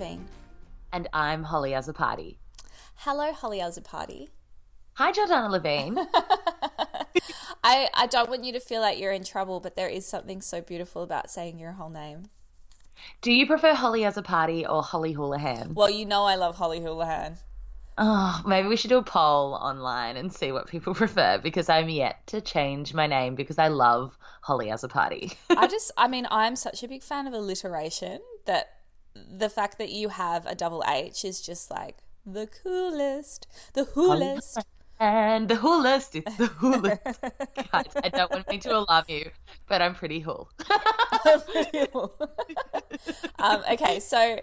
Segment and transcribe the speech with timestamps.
[0.00, 2.32] And I'm Holly Zapata.
[2.94, 4.28] Hello, Holly Zapata.
[4.94, 5.98] Hi, Jordana Levine.
[7.62, 10.40] I, I don't want you to feel like you're in trouble, but there is something
[10.40, 12.30] so beautiful about saying your whole name.
[13.20, 15.74] Do you prefer Holly Zapata or Holly Houlihan?
[15.74, 17.36] Well, you know I love Holly Houlihan.
[17.98, 21.90] Oh, maybe we should do a poll online and see what people prefer because I'm
[21.90, 25.28] yet to change my name because I love Holly Zapata.
[25.50, 28.79] I just, I mean, I'm such a big fan of alliteration that
[29.14, 34.58] the fact that you have a double H is just like the coolest, the coolest.
[34.98, 37.02] and the coolest, it's the coolest.
[37.72, 39.30] Guys, I don't want me to alarm you,
[39.66, 40.50] but I'm pretty cool.
[43.38, 44.40] um, okay, so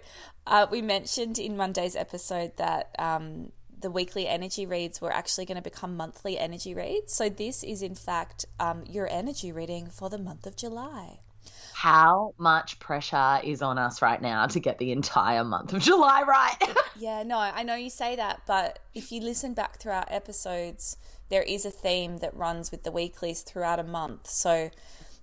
[0.47, 5.57] uh, we mentioned in Monday's episode that um, the weekly energy reads were actually going
[5.57, 7.13] to become monthly energy reads.
[7.13, 11.19] So this is, in fact, um, your energy reading for the month of July.
[11.73, 16.23] How much pressure is on us right now to get the entire month of July
[16.23, 16.57] right?
[16.99, 20.97] Yeah, no, I know you say that, but if you listen back through our episodes,
[21.29, 24.25] there is a theme that runs with the weeklies throughout a month.
[24.25, 24.71] So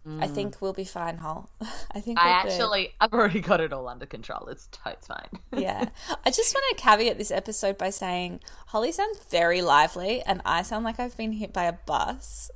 [0.07, 0.35] I mm.
[0.35, 1.49] think we'll be fine, Hol.
[1.93, 2.53] I think I we're good.
[2.53, 4.49] actually, I've already got it all under control.
[4.49, 5.29] It's totes fine.
[5.57, 5.89] Yeah.
[6.25, 10.63] I just want to caveat this episode by saying Holly sounds very lively and I
[10.63, 12.51] sound like I've been hit by a bus.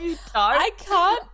[0.00, 0.36] you don't?
[0.36, 1.24] I can't.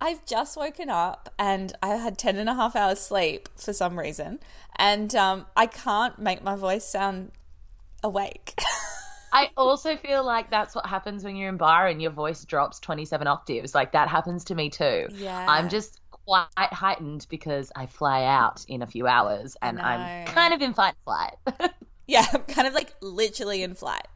[0.00, 3.98] I've just woken up and I had 10 and a half hours sleep for some
[3.98, 4.40] reason.
[4.76, 7.32] And um, I can't make my voice sound
[8.02, 8.54] awake.
[9.32, 12.78] I also feel like that's what happens when you're in bar and your voice drops
[12.80, 13.74] 27 octaves.
[13.74, 15.08] Like that happens to me too.
[15.12, 15.46] Yeah.
[15.48, 20.54] I'm just quite heightened because I fly out in a few hours and I'm kind
[20.54, 21.34] of in fight flight.
[22.06, 24.06] yeah, I'm kind of like literally in flight.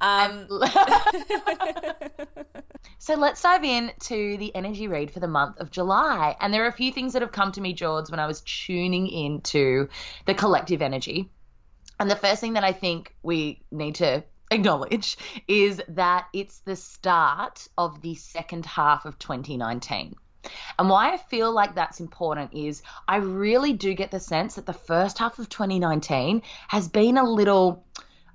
[0.00, 0.46] Um,
[3.04, 6.34] so let's dive in to the energy read for the month of July.
[6.40, 8.40] And there are a few things that have come to me, George, when I was
[8.40, 9.90] tuning into
[10.24, 11.28] the collective energy.
[12.00, 16.76] And the first thing that I think we need to acknowledge is that it's the
[16.76, 20.14] start of the second half of 2019.
[20.78, 24.64] And why I feel like that's important is I really do get the sense that
[24.64, 27.84] the first half of 2019 has been a little,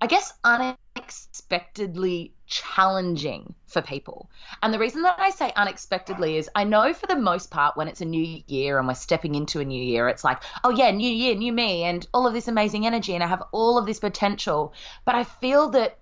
[0.02, 4.30] I guess, unexpectedly challenging for people.
[4.64, 7.88] And the reason that I say unexpectedly is I know for the most part when
[7.88, 10.92] it's a new year and we're stepping into a new year, it's like, oh yeah,
[10.92, 13.86] new year, new me, and all of this amazing energy, and I have all of
[13.86, 14.74] this potential.
[15.06, 16.00] But I feel that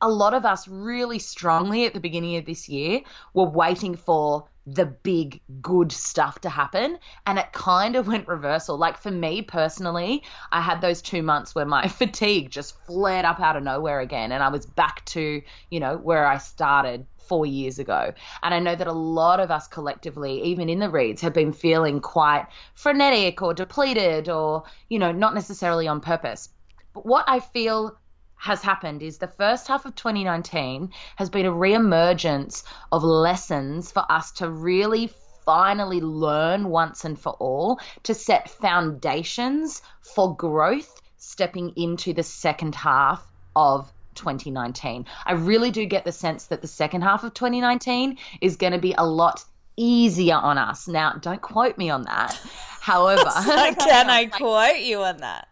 [0.00, 3.00] a lot of us really strongly at the beginning of this year
[3.32, 8.78] were waiting for the big good stuff to happen and it kind of went reversal
[8.78, 13.40] like for me personally i had those two months where my fatigue just flared up
[13.40, 17.46] out of nowhere again and i was back to you know where i started four
[17.46, 18.12] years ago.
[18.42, 21.52] And I know that a lot of us collectively, even in the reads, have been
[21.52, 26.50] feeling quite frenetic or depleted or, you know, not necessarily on purpose.
[26.92, 27.98] But what I feel
[28.36, 34.04] has happened is the first half of 2019 has been a reemergence of lessons for
[34.10, 35.10] us to really
[35.44, 42.74] finally learn once and for all to set foundations for growth stepping into the second
[42.74, 45.06] half of 2019.
[45.24, 48.78] I really do get the sense that the second half of 2019 is going to
[48.78, 49.44] be a lot
[49.76, 50.86] easier on us.
[50.86, 52.38] Now, don't quote me on that.
[52.80, 55.48] However, Can I quote you on that?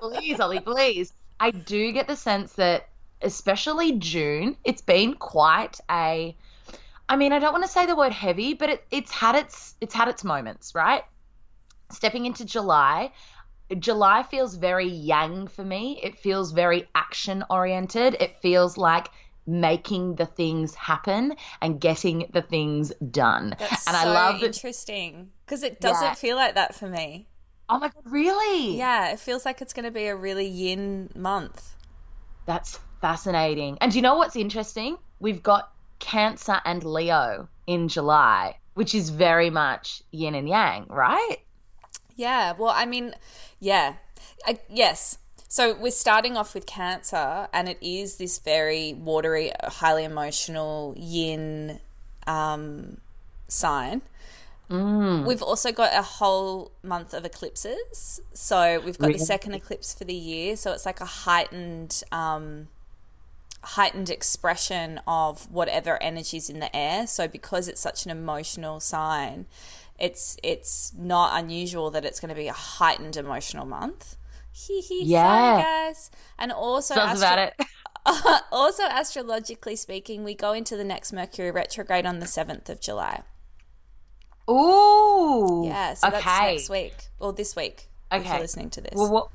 [0.00, 1.12] please, Ollie, please.
[1.42, 2.88] I do get the sense that,
[3.20, 6.36] especially June, it's been quite a.
[7.08, 9.74] I mean, I don't want to say the word heavy, but it, it's had its
[9.80, 11.02] it's had its moments, right?
[11.90, 13.10] Stepping into July,
[13.78, 15.98] July feels very yang for me.
[16.02, 18.16] It feels very action oriented.
[18.20, 19.08] It feels like
[19.44, 23.56] making the things happen and getting the things done.
[23.58, 24.46] That's and so I love that.
[24.46, 26.14] interesting because it doesn't Yeah.
[26.14, 27.26] feel like that for me.
[27.72, 28.76] Oh my god, really?
[28.76, 31.74] Yeah, it feels like it's going to be a really yin month.
[32.44, 33.78] That's fascinating.
[33.80, 34.98] And do you know what's interesting?
[35.20, 41.38] We've got Cancer and Leo in July, which is very much yin and yang, right?
[42.14, 42.52] Yeah.
[42.58, 43.14] Well, I mean,
[43.58, 43.94] yeah.
[44.46, 45.16] I, yes.
[45.48, 51.80] So we're starting off with Cancer, and it is this very watery, highly emotional yin
[52.26, 52.98] um,
[53.48, 54.02] sign.
[54.72, 55.26] Mm.
[55.26, 58.20] We've also got a whole month of eclipses.
[58.32, 59.18] So we've got Really?
[59.18, 60.56] the second eclipse for the year.
[60.56, 62.68] So it's like a heightened, um,
[63.62, 67.06] heightened expression of whatever energies in the air.
[67.06, 69.46] So because it's such an emotional sign,
[69.98, 74.16] it's it's not unusual that it's going to be a heightened emotional month.
[74.52, 75.22] Hee hee, Yeah.
[75.22, 76.10] sorry guys.
[76.38, 77.54] And also, astro- about it.
[78.52, 83.22] also astrologically speaking, we go into the next Mercury retrograde on the seventh of July.
[84.50, 85.64] Ooh.
[85.66, 86.54] Yeah, so that's okay.
[86.54, 87.88] next week or this week.
[88.10, 88.92] If you're listening to this.
[88.94, 89.28] Well, what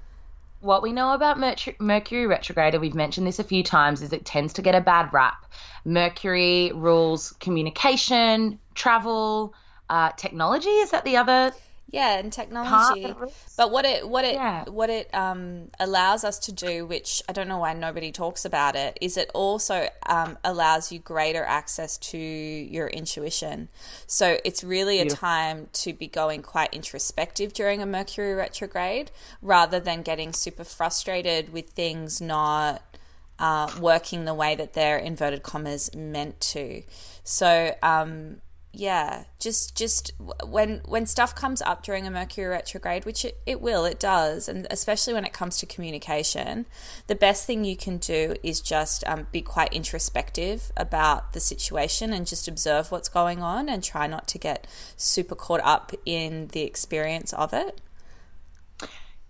[0.59, 4.11] what we know about Mercury, Mercury retrograde, and we've mentioned this a few times, is
[4.11, 5.45] it tends to get a bad rap.
[5.85, 9.53] Mercury rules communication, travel,
[9.89, 10.69] uh, technology.
[10.69, 11.51] Is that the other?
[11.89, 13.13] Yeah, and technology.
[13.55, 14.65] But what it what it Yeah.
[14.65, 18.75] what it um, allows us to do, which I don't know why nobody talks about
[18.75, 23.69] it, is it also um, allows you greater access to your intuition.
[24.05, 29.11] So it's really a time to be going quite introspective during a Mercury retrograde,
[29.41, 32.81] rather than getting super frustrated with things not
[33.39, 36.83] uh, working the way that they're inverted commas meant to.
[37.23, 38.41] So um,
[38.77, 40.13] yeah, just just
[40.45, 44.47] when when stuff comes up during a Mercury retrograde, which it, it will, it does,
[44.47, 46.67] and especially when it comes to communication,
[47.07, 52.13] the best thing you can do is just um, be quite introspective about the situation
[52.13, 56.47] and just observe what's going on and try not to get super caught up in
[56.49, 57.81] the experience of it.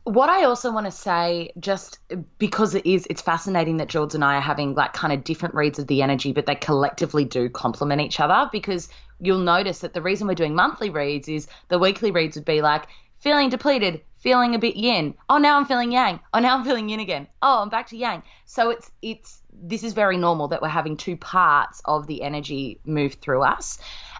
[0.07, 1.99] What I also want to say, just
[2.37, 5.53] because it is, it's fascinating that George and I are having like kind of different
[5.53, 8.49] reads of the energy, but they collectively do complement each other.
[8.49, 8.87] Because
[9.19, 12.61] you'll notice that the reason we're doing monthly reads is the weekly reads would be
[12.61, 12.87] like
[13.19, 15.13] feeling depleted, feeling a bit yin.
[15.29, 16.21] Oh, now I'm feeling yang.
[16.33, 17.27] Oh, now I'm feeling yin again.
[17.41, 18.23] Oh, I'm back to yang.
[18.45, 22.79] So it's it's this is very normal that we're having two parts of the energy
[22.85, 23.77] move through us.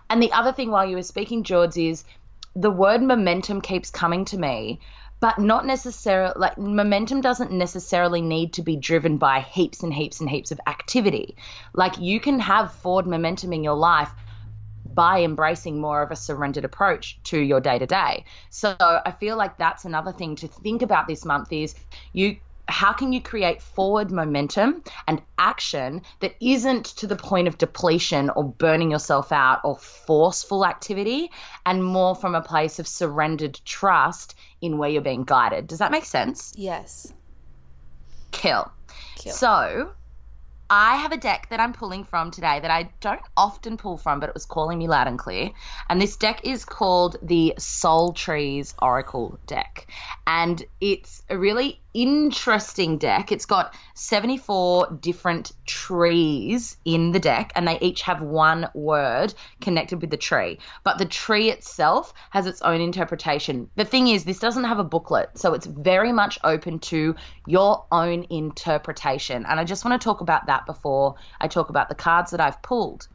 [0.10, 2.04] And the other thing while you were speaking, George, is
[2.58, 4.82] the word momentum keeps coming to me,
[5.20, 10.20] but not necessarily like momentum doesn't necessarily need to be driven by heaps and heaps
[10.20, 11.36] and heaps of activity.
[11.74, 14.12] Like you can have forward momentum in your life
[14.86, 18.26] by embracing more of a surrendered approach to your day to day.
[18.50, 21.76] So I feel like that's another thing to think about this month is
[22.14, 22.38] you
[22.68, 28.30] how can you create forward momentum and action that isn't to the point of depletion
[28.32, 31.32] or burning yourself out or forceful activity
[31.66, 35.68] and more from a place of surrendered trust in where you're being guided.
[35.68, 36.54] Does that make sense?
[36.56, 37.14] Yes.
[38.32, 38.72] Kill.
[39.16, 39.34] Kill.
[39.34, 39.92] So,
[40.70, 44.20] I have a deck that I'm pulling from today that I don't often pull from,
[44.20, 45.52] but it was calling me loud and clear.
[45.90, 49.88] And this deck is called the Soul Trees Oracle deck.
[50.26, 53.32] And it's a really interesting deck.
[53.32, 60.02] It's got 74 different trees in the deck, and they each have one word connected
[60.02, 60.60] with the tree.
[60.84, 63.70] But the tree itself has its own interpretation.
[63.76, 67.16] The thing is, this doesn't have a booklet, so it's very much open to
[67.46, 69.46] your own interpretation.
[69.48, 72.42] And I just want to talk about that before I talk about the cards that
[72.42, 73.08] I've pulled.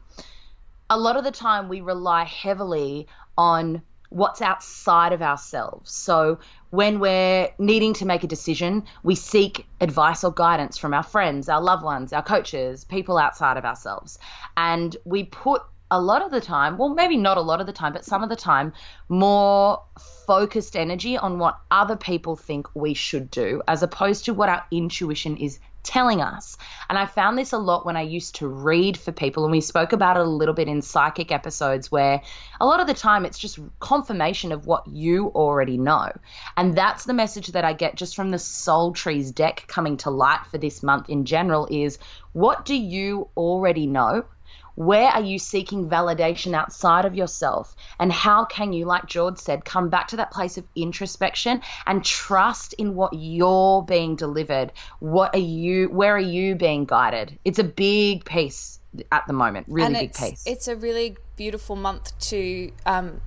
[0.89, 3.07] A lot of the time, we rely heavily
[3.37, 5.91] on what's outside of ourselves.
[5.91, 11.03] So when we're needing to make a decision, we seek advice or guidance from our
[11.03, 14.19] friends, our loved ones, our coaches, people outside of ourselves.
[14.55, 17.73] And we put a lot of the time, well, maybe not a lot of the
[17.73, 18.73] time, but some of the time,
[19.09, 19.81] more
[20.25, 24.63] focused energy on what other people think we should do as opposed to what our
[24.71, 26.57] intuition is telling us.
[26.89, 29.61] And I found this a lot when I used to read for people, and we
[29.61, 32.21] spoke about it a little bit in psychic episodes where
[32.59, 36.11] a lot of the time it's just confirmation of what you already know.
[36.57, 40.09] And that's the message that I get just from the Soul Trees deck coming to
[40.09, 41.99] light for this month in general is
[42.31, 44.25] what do you already know?
[44.75, 47.75] Where are you seeking validation outside of yourself?
[47.99, 52.03] And how can you, like George said, come back to that place of introspection and
[52.03, 54.71] trust in what you're being delivered?
[54.99, 57.37] What are you, where are you being guided?
[57.45, 58.79] It's a big piece
[59.11, 60.43] at the moment, really and big piece.
[60.45, 63.21] It's a really beautiful month to um,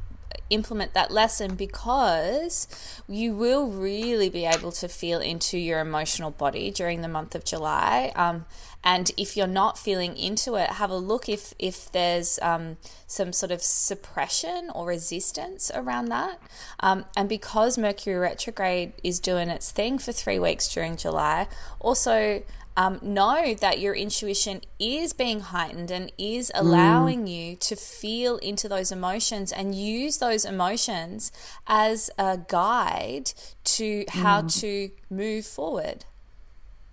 [0.50, 2.68] implement that lesson because
[3.09, 7.45] you will really be able to feel into your emotional body during the month of
[7.45, 8.12] July.
[8.14, 8.45] Um,
[8.85, 12.76] and if you're not feeling into it, have a look if if there's um,
[13.09, 16.40] some sort of suppression or resistance around that.
[16.78, 21.49] Um, and because Mercury retrograde is doing its thing for three weeks during July,
[21.80, 22.42] also
[22.76, 28.68] um, know that your intuition is being heightened and is allowing you to feel into
[28.68, 31.33] those emotions and use those emotions
[31.66, 33.33] as a guide
[33.64, 36.04] to how to move forward.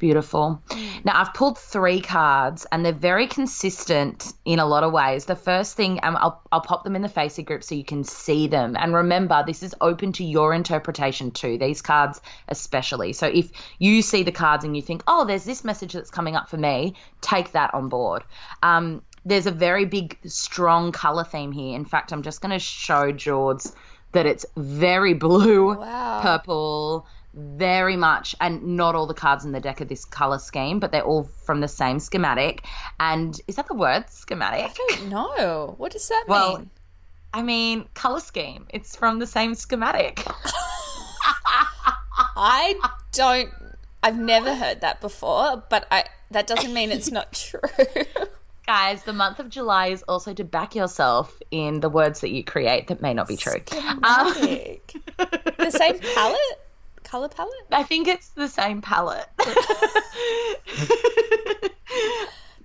[0.04, 0.62] Beautiful.
[1.06, 5.24] Now, I've pulled three cards and they're very consistent in a lot of ways.
[5.24, 8.04] The first thing, um, I'll, I'll pop them in the Facey group so you can
[8.04, 8.76] see them.
[8.78, 12.20] And remember, this is open to your interpretation too, these cards
[12.50, 13.14] especially.
[13.14, 16.36] So if you see the cards and you think, oh, there's this message that's coming
[16.36, 18.26] up for me, take that on board.
[18.62, 21.78] Um, there's a very big, strong color theme here.
[21.78, 23.64] In fact, I'm just going to show George
[24.12, 26.20] that it's very blue, Wow.
[26.22, 30.80] purple, very much, and not all the cards in the deck are this color scheme,
[30.80, 32.64] but they're all from the same schematic.
[33.00, 34.66] And is that the word schematic?
[34.66, 35.76] I don't know.
[35.78, 36.70] What does that Well, mean?
[37.34, 38.68] I mean, color scheme.
[38.70, 40.24] It's from the same schematic.
[42.36, 42.76] I
[43.12, 43.50] don't.
[44.02, 47.62] I've never heard that before, but I that doesn't mean it's not true.
[48.68, 52.44] Guys, the month of July is also to back yourself in the words that you
[52.44, 53.60] create that may not be true.
[53.72, 56.60] Um, the same palette,
[57.14, 57.54] color palette.
[57.72, 59.28] I think it's the same palette.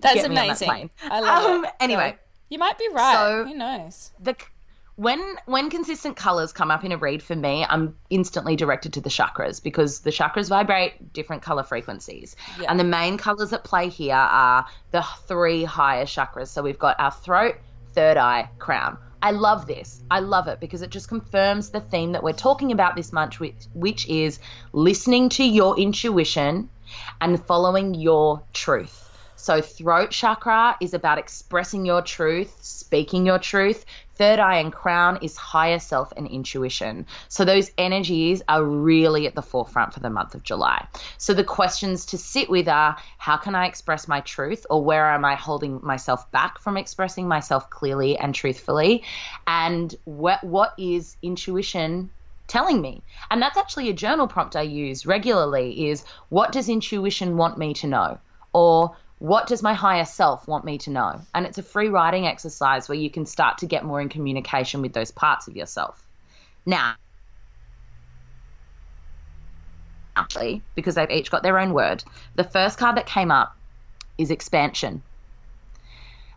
[0.00, 0.90] That's on that amazing.
[1.02, 1.70] I love Um, it.
[1.80, 2.12] anyway.
[2.12, 3.14] So, you might be right.
[3.14, 4.10] So- Who knows?
[4.18, 4.34] the
[4.96, 9.00] when when consistent colors come up in a read for me, I'm instantly directed to
[9.02, 12.34] the chakras because the chakras vibrate different color frequencies.
[12.58, 12.70] Yeah.
[12.70, 16.48] And the main colors at play here are the three higher chakras.
[16.48, 17.56] So we've got our throat,
[17.92, 18.96] third eye, crown.
[19.22, 20.02] I love this.
[20.10, 23.40] I love it because it just confirms the theme that we're talking about this month,
[23.40, 24.38] which, which is
[24.72, 26.68] listening to your intuition
[27.20, 29.07] and following your truth.
[29.40, 33.84] So, throat chakra is about expressing your truth, speaking your truth.
[34.16, 37.06] Third eye and crown is higher self and intuition.
[37.28, 40.84] So, those energies are really at the forefront for the month of July.
[41.18, 45.08] So, the questions to sit with are how can I express my truth, or where
[45.08, 49.04] am I holding myself back from expressing myself clearly and truthfully?
[49.46, 52.10] And what, what is intuition
[52.48, 57.36] telling me and that's actually a journal prompt i use regularly is what does intuition
[57.36, 58.18] want me to know
[58.54, 61.20] or what does my higher self want me to know?
[61.34, 64.82] And it's a free writing exercise where you can start to get more in communication
[64.82, 66.06] with those parts of yourself.
[66.66, 66.94] Now
[70.16, 72.02] actually because they've each got their own word
[72.34, 73.54] the first card that came up
[74.18, 75.02] is expansion.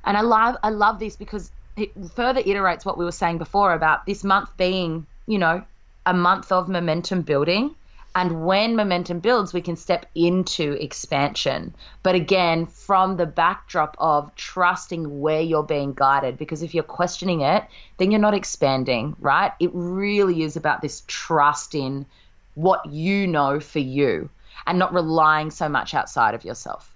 [0.03, 3.73] And I love I love this because it further iterates what we were saying before
[3.73, 5.63] about this month being, you know,
[6.05, 7.75] a month of momentum building.
[8.13, 11.73] And when momentum builds, we can step into expansion.
[12.03, 17.41] But again, from the backdrop of trusting where you're being guided, because if you're questioning
[17.41, 17.63] it,
[17.97, 19.53] then you're not expanding, right?
[19.59, 22.05] It really is about this trust in
[22.55, 24.29] what you know for you
[24.67, 26.93] and not relying so much outside of yourself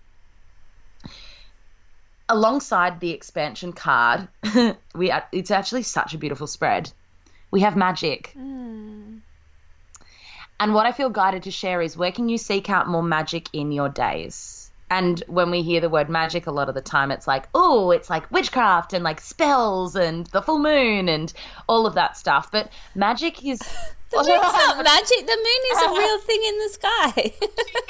[2.29, 4.27] alongside the expansion card,
[4.95, 6.91] we it's actually such a beautiful spread.
[7.51, 8.31] We have magic.
[8.33, 9.17] Hmm.
[10.59, 13.49] And what I feel guided to share is where can you seek out more magic
[13.53, 14.71] in your days?
[14.89, 17.89] And when we hear the word magic, a lot of the time it's like, oh,
[17.91, 21.33] it's like witchcraft and like spells and the full moon and
[21.67, 22.51] all of that stuff.
[22.51, 23.59] But magic is.
[24.11, 25.25] The moon's not magic.
[25.25, 27.33] The moon is a real thing in the sky.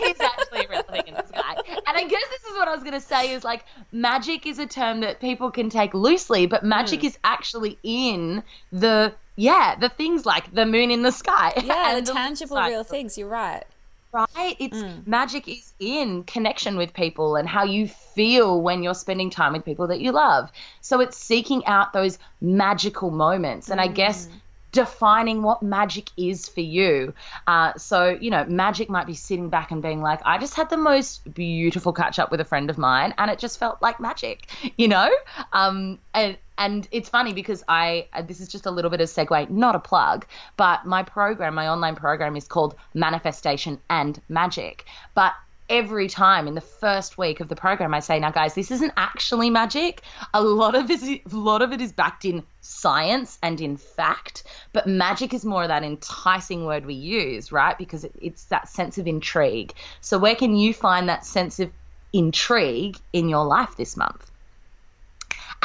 [0.10, 1.56] is actually a real thing in the sky.
[1.86, 4.58] And I guess this is what I was going to say is like magic is
[4.58, 7.08] a term that people can take loosely, but magic Hmm.
[7.08, 8.42] is actually in
[8.72, 11.54] the yeah the things like the moon in the sky.
[11.64, 13.18] yeah, and the tangible real things.
[13.18, 13.64] You're right.
[14.12, 14.56] Right?
[14.60, 15.06] It's Mm.
[15.06, 19.66] magic is in connection with people and how you feel when you're spending time with
[19.66, 20.50] people that you love.
[20.80, 23.70] So it's seeking out those magical moments.
[23.70, 24.32] And I guess Mm.
[24.72, 27.14] defining what magic is for you.
[27.48, 30.70] Uh, so, you know, magic might be sitting back and being like, I just had
[30.70, 34.00] the most beautiful catch up with a friend of mine and it just felt like
[34.00, 35.10] magic, you know?
[35.52, 39.10] Um, and, and it's funny because I, uh, this is just a little bit of
[39.10, 40.26] segue, not a plug,
[40.58, 44.86] but my program, my online program is called Manifestation and Magic.
[45.14, 45.34] But
[45.70, 48.94] every time in the first week of the program I say now guys this isn't
[48.98, 50.02] actually magic.
[50.32, 53.76] A lot of it is, a lot of it is backed in science and in
[53.76, 54.44] fact
[54.74, 57.78] but magic is more of that enticing word we use right?
[57.80, 59.74] Because it, it's that sense of intrigue.
[60.02, 61.72] So where can you find that sense of
[62.14, 64.30] intrigue in your life this month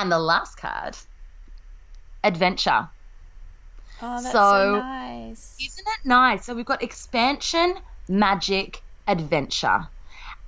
[0.00, 0.96] and the last card
[2.24, 2.88] adventure
[4.02, 5.56] Oh, that's so, So- nice.
[5.60, 6.46] isn't it nice?
[6.46, 7.74] So we've got expansion,
[8.08, 9.88] magic, adventure.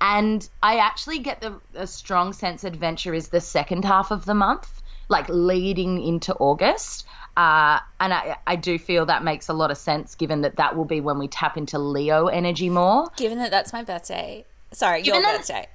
[0.01, 4.33] And I actually get the a strong sense adventure is the second half of the
[4.33, 7.05] month, like leading into August.
[7.37, 10.75] Uh, and I, I do feel that makes a lot of sense given that that
[10.75, 13.11] will be when we tap into Leo energy more.
[13.17, 14.47] Given that that's my birthday.
[14.73, 15.69] Sorry, your that- birthday.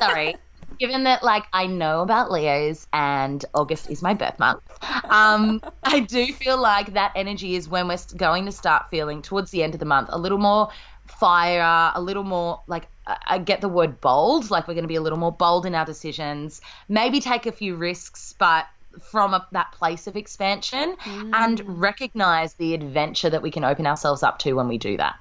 [0.00, 0.36] Sorry.
[0.82, 4.62] Given that, like, I know about Leos and August is my birth month,
[5.04, 9.52] um, I do feel like that energy is when we're going to start feeling towards
[9.52, 10.70] the end of the month a little more
[11.06, 14.96] fire, a little more like I get the word bold, like we're going to be
[14.96, 18.66] a little more bold in our decisions, maybe take a few risks, but
[19.00, 24.24] from a, that place of expansion and recognize the adventure that we can open ourselves
[24.24, 25.14] up to when we do that.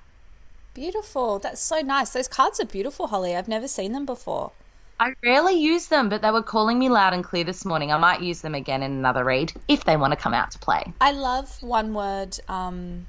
[0.74, 1.38] beautiful.
[1.38, 2.14] That's so nice.
[2.14, 3.36] Those cards are beautiful, Holly.
[3.36, 4.54] I've never seen them before.
[5.02, 7.92] I rarely use them, but they were calling me loud and clear this morning.
[7.92, 10.60] I might use them again in another read if they want to come out to
[10.60, 10.94] play.
[11.02, 13.08] I love one word um,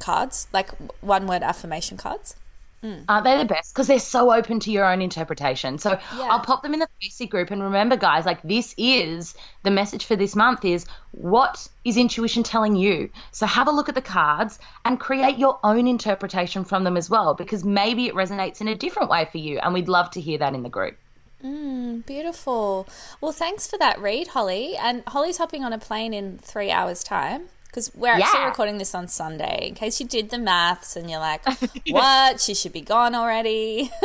[0.00, 0.70] cards, like
[1.00, 2.34] one word affirmation cards.
[2.82, 3.02] Mm.
[3.02, 3.72] Uh, Aren't they the best?
[3.72, 5.78] Because they're so open to your own interpretation.
[5.78, 7.50] So I'll pop them in the Facey group.
[7.50, 12.42] And remember, guys, like this is the message for this month is what is intuition
[12.42, 13.10] telling you?
[13.30, 17.08] So have a look at the cards and create your own interpretation from them as
[17.08, 19.58] well, because maybe it resonates in a different way for you.
[19.58, 20.96] And we'd love to hear that in the group.
[21.44, 22.88] Mm, beautiful.
[23.20, 24.76] Well, thanks for that read, Holly.
[24.76, 28.48] And Holly's hopping on a plane in three hours' time because we're actually Yeah.
[28.48, 29.66] recording this on Sunday.
[29.68, 31.42] In case you did the maths and you're like,
[31.90, 32.38] what?
[32.40, 33.90] She should be gone already.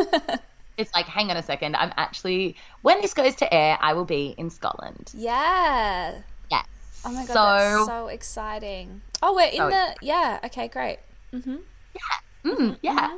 [0.78, 1.76] It's like, hang on a second.
[1.76, 5.10] I'm actually, when this goes to air, I will be in Scotland.
[5.16, 6.20] yeah.
[6.52, 6.66] Yes.
[7.04, 9.02] Oh my god, So- that's so exciting.
[9.24, 10.40] Oh, we're in So- the yeah.
[10.46, 11.00] Okay, great.
[11.34, 11.56] Mm-hmm.
[11.96, 12.52] Yeah.
[12.54, 13.18] Mm, Yeah.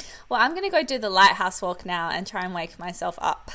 [0.30, 3.50] Well, I'm gonna go do the lighthouse walk now and try and wake myself up.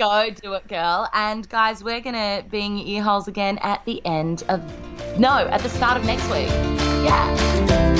[0.00, 1.10] Go do it, girl.
[1.12, 4.62] And guys, we're gonna be in your ear holes again at the end of
[5.18, 6.48] no, at the start of next week.
[7.04, 7.99] Yeah.